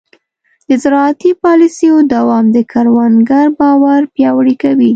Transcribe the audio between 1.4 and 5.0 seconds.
پالیسیو دوام د کروندګر باور پیاوړی کوي.